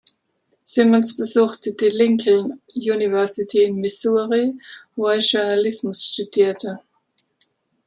[0.63, 4.51] Simmons besuchte die Lincoln University in Missouri
[4.95, 6.79] wo er Journalismus studierte.